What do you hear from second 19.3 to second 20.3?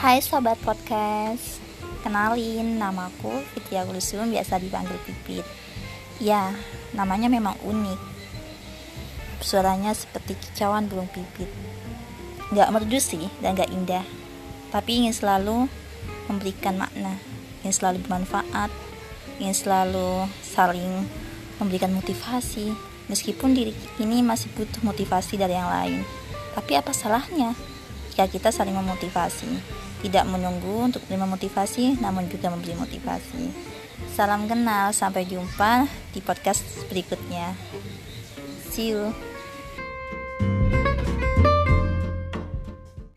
ingin selalu